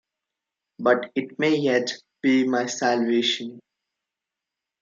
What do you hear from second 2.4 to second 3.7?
my salvation.